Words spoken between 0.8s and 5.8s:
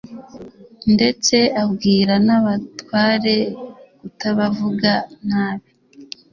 ndetse abwira n'abatware kutabavuga nabi